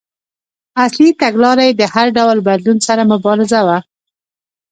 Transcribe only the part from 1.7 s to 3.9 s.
د هر ډول بدلون سره مبارزه وه.